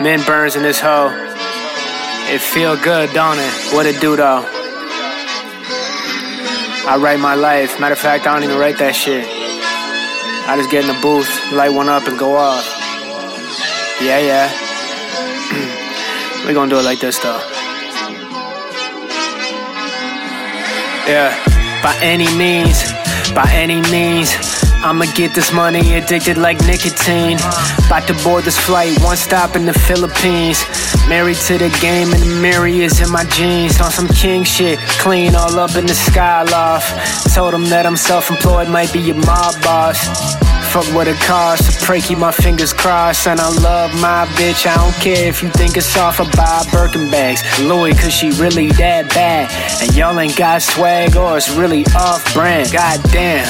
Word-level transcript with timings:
Minty 0.00 0.24
Burns 0.26 0.54
in 0.54 0.62
this 0.62 0.78
hoe. 0.78 1.10
It 2.30 2.40
feel 2.40 2.76
good, 2.76 3.12
don't 3.12 3.38
it? 3.38 3.74
What 3.74 3.84
it 3.84 4.00
do 4.00 4.14
though? 4.14 4.44
I 6.86 6.96
write 7.00 7.18
my 7.18 7.34
life. 7.34 7.80
Matter 7.80 7.94
of 7.94 7.98
fact, 7.98 8.26
I 8.26 8.32
don't 8.32 8.44
even 8.44 8.58
write 8.58 8.78
that 8.78 8.94
shit. 8.94 9.26
I 9.26 10.56
just 10.56 10.70
get 10.70 10.84
in 10.84 10.94
the 10.94 11.00
booth, 11.02 11.28
light 11.52 11.70
one 11.70 11.88
up, 11.88 12.06
and 12.06 12.16
go 12.16 12.36
off. 12.36 12.64
Yeah, 14.00 14.20
yeah. 14.20 14.48
we 16.46 16.54
gonna 16.54 16.70
do 16.70 16.78
it 16.78 16.84
like 16.84 17.00
this 17.00 17.18
though. 17.18 17.42
Yeah, 21.10 21.34
by 21.82 21.98
any 22.00 22.32
means, 22.38 22.92
by 23.34 23.50
any 23.50 23.82
means. 23.90 24.67
I'ma 24.80 25.06
get 25.16 25.34
this 25.34 25.52
money 25.52 25.94
addicted 25.94 26.38
like 26.38 26.60
nicotine. 26.60 27.38
About 27.86 28.06
to 28.06 28.14
board 28.22 28.44
this 28.44 28.58
flight, 28.58 28.96
one 29.02 29.16
stop 29.16 29.56
in 29.56 29.66
the 29.66 29.72
Philippines. 29.72 30.64
Married 31.08 31.36
to 31.48 31.58
the 31.58 31.68
game 31.80 32.12
and 32.12 32.22
the 32.22 32.40
Marriott 32.40 33.00
in 33.00 33.10
my 33.10 33.24
jeans. 33.24 33.80
On 33.80 33.90
some 33.90 34.08
king 34.08 34.44
shit, 34.44 34.78
clean 35.00 35.34
all 35.34 35.58
up 35.58 35.74
in 35.74 35.86
the 35.86 35.92
skyloft. 35.92 37.34
Told 37.34 37.54
him 37.54 37.64
that 37.70 37.86
I'm 37.86 37.96
self 37.96 38.30
employed, 38.30 38.68
might 38.68 38.92
be 38.92 39.00
your 39.00 39.16
mob 39.16 39.54
boss. 39.62 39.98
Fuck 40.72 40.84
what 40.94 41.08
it 41.08 41.16
costs, 41.16 41.82
I 41.82 41.86
pray 41.86 42.00
keep 42.00 42.18
my 42.18 42.30
fingers 42.30 42.72
crossed. 42.72 43.26
And 43.26 43.40
I 43.40 43.48
love 43.48 43.90
my 44.00 44.26
bitch, 44.36 44.66
I 44.66 44.76
don't 44.76 44.94
care 45.02 45.28
if 45.28 45.42
you 45.42 45.48
think 45.50 45.76
it's 45.76 45.96
off. 45.96 46.20
I 46.20 46.30
buy 46.36 46.70
Birkin 46.70 47.10
bags, 47.10 47.42
Louis, 47.60 47.94
cause 47.94 48.12
she 48.12 48.30
really 48.32 48.68
that 48.72 49.08
bad. 49.08 49.50
And 49.82 49.96
y'all 49.96 50.18
ain't 50.20 50.36
got 50.36 50.62
swag 50.62 51.16
or 51.16 51.36
it's 51.36 51.50
really 51.50 51.84
off 51.96 52.32
brand. 52.32 52.70
Goddamn. 52.70 53.46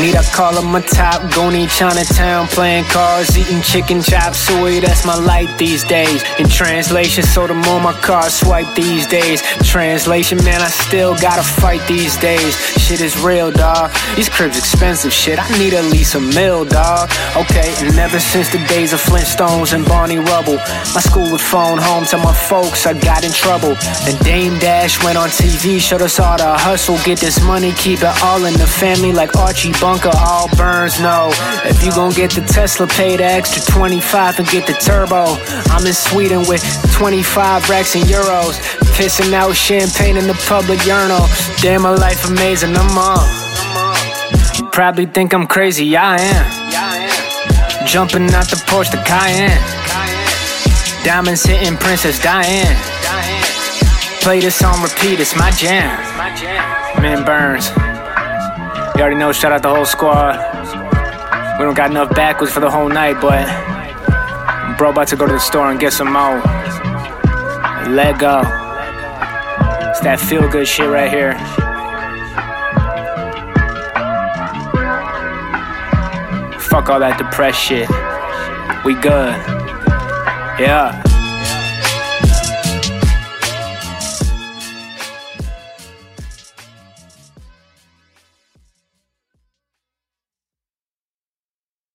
Need 0.00 0.14
I 0.14 0.22
call 0.30 0.56
up 0.56 0.64
my 0.64 0.80
top, 0.80 1.22
Goonie 1.34 1.66
Chinatown, 1.66 2.46
playing 2.46 2.84
cards, 2.84 3.36
eating 3.36 3.60
chicken 3.62 4.00
chop 4.00 4.32
suey. 4.32 4.78
That's 4.78 5.04
my 5.04 5.16
life 5.16 5.50
these 5.58 5.82
days. 5.82 6.22
In 6.38 6.48
translation, 6.48 7.24
so 7.24 7.48
the 7.48 7.54
more 7.54 7.80
my 7.80 7.92
car 7.94 8.30
swipe 8.30 8.72
these 8.76 9.08
days. 9.08 9.42
Translation, 9.66 10.38
man, 10.44 10.60
I 10.60 10.68
still 10.68 11.16
gotta 11.18 11.42
fight 11.42 11.82
these 11.88 12.16
days. 12.18 12.54
Shit 12.78 13.00
is 13.00 13.18
real, 13.18 13.50
dog. 13.50 13.90
These 14.14 14.28
cribs 14.28 14.56
expensive 14.56 15.12
shit. 15.12 15.40
I 15.40 15.58
need 15.58 15.74
at 15.74 15.84
least 15.86 16.14
a 16.14 16.20
mil, 16.20 16.64
dog. 16.64 17.10
Okay, 17.34 17.74
and 17.82 17.98
ever 17.98 18.20
since 18.20 18.52
the 18.52 18.64
days 18.68 18.92
of 18.92 19.00
Flintstones 19.00 19.74
and 19.74 19.84
Barney 19.84 20.18
Rubble, 20.18 20.58
my 20.94 21.02
school 21.02 21.28
would 21.32 21.40
phone 21.40 21.78
home 21.78 22.04
to 22.06 22.18
my 22.18 22.32
folks 22.32 22.86
I 22.86 22.92
got 22.94 23.24
in 23.24 23.32
trouble. 23.32 23.74
And 24.06 24.16
Dame 24.20 24.60
Dash 24.60 25.02
went 25.02 25.18
on 25.18 25.28
TV, 25.30 25.80
showed 25.80 26.02
us 26.02 26.20
all 26.20 26.38
the 26.38 26.56
hustle, 26.56 26.98
get 27.04 27.18
this 27.18 27.42
money, 27.42 27.72
keep 27.72 27.98
it 28.02 28.22
all 28.22 28.44
in 28.44 28.54
the 28.54 28.66
family 28.66 29.12
like 29.12 29.34
Archie 29.36 29.72
Bunker, 29.88 30.10
all 30.18 30.54
burns. 30.54 31.00
No, 31.00 31.30
if 31.64 31.82
you 31.82 31.90
gon' 31.92 32.12
get 32.12 32.30
the 32.32 32.42
Tesla, 32.42 32.86
pay 32.86 33.16
the 33.16 33.24
extra 33.24 33.62
25 33.72 34.38
and 34.38 34.48
get 34.48 34.66
the 34.66 34.74
turbo. 34.74 35.24
I'm 35.72 35.86
in 35.86 35.94
Sweden 35.94 36.40
with 36.46 36.62
25 36.92 37.70
racks 37.70 37.96
and 37.96 38.04
euros, 38.04 38.52
pissing 38.98 39.32
out 39.32 39.56
champagne 39.56 40.18
in 40.18 40.26
the 40.26 40.38
public 40.46 40.84
urinal. 40.84 41.24
Damn, 41.62 41.80
my 41.80 41.94
life 41.94 42.28
amazing, 42.28 42.76
I'm 42.76 42.98
on. 42.98 43.24
You 44.58 44.68
probably 44.72 45.06
think 45.06 45.32
I'm 45.32 45.46
crazy, 45.46 45.86
yeah, 45.86 46.04
I 46.04 46.20
am. 46.20 47.86
Jumping 47.86 48.24
out 48.34 48.50
the 48.50 48.60
Porsche 48.68 48.90
the 48.90 49.02
Cayenne. 49.06 49.56
Diamonds 51.02 51.44
hitting 51.44 51.78
Princess 51.78 52.22
Diane. 52.22 52.76
Play 54.20 54.40
this 54.40 54.62
on 54.62 54.82
repeat, 54.82 55.18
it's 55.18 55.34
my 55.34 55.50
jam. 55.52 55.96
Minty 57.00 57.24
Burns. 57.24 57.87
You 58.98 59.04
already 59.04 59.20
know, 59.20 59.30
shout 59.30 59.52
out 59.52 59.62
the 59.62 59.72
whole 59.72 59.84
squad. 59.84 60.34
We 61.56 61.64
don't 61.64 61.76
got 61.76 61.92
enough 61.92 62.10
backwards 62.16 62.52
for 62.52 62.58
the 62.58 62.68
whole 62.68 62.88
night, 62.88 63.20
but 63.20 63.46
bro 64.76 64.90
about 64.90 65.06
to 65.06 65.16
go 65.16 65.24
to 65.24 65.34
the 65.34 65.38
store 65.38 65.70
and 65.70 65.78
get 65.78 65.92
some 65.92 66.12
more. 66.12 66.42
Let 67.94 68.18
go. 68.18 68.40
It's 69.88 70.00
that 70.00 70.18
feel 70.18 70.48
good 70.48 70.66
shit 70.66 70.90
right 70.90 71.08
here. 71.08 71.34
Fuck 76.58 76.88
all 76.88 76.98
that 76.98 77.18
depressed 77.18 77.60
shit. 77.60 77.88
We 78.84 78.94
good. 78.94 79.36
Yeah. 80.58 81.07